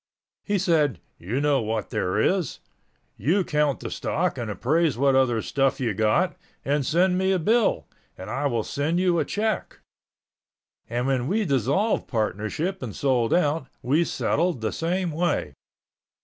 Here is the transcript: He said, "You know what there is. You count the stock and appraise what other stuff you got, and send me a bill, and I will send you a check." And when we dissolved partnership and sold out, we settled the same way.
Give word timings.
He 0.43 0.57
said, 0.57 0.99
"You 1.19 1.39
know 1.39 1.61
what 1.61 1.91
there 1.91 2.17
is. 2.19 2.57
You 3.17 3.43
count 3.43 3.81
the 3.81 3.91
stock 3.91 4.35
and 4.39 4.49
appraise 4.49 4.97
what 4.97 5.13
other 5.13 5.43
stuff 5.43 5.79
you 5.79 5.93
got, 5.93 6.35
and 6.65 6.83
send 6.83 7.19
me 7.19 7.31
a 7.31 7.37
bill, 7.37 7.85
and 8.17 8.27
I 8.27 8.47
will 8.47 8.63
send 8.63 8.99
you 8.99 9.19
a 9.19 9.25
check." 9.25 9.77
And 10.89 11.05
when 11.05 11.27
we 11.27 11.45
dissolved 11.45 12.07
partnership 12.07 12.81
and 12.81 12.95
sold 12.95 13.31
out, 13.31 13.67
we 13.83 14.03
settled 14.03 14.61
the 14.61 14.71
same 14.71 15.11
way. 15.11 15.53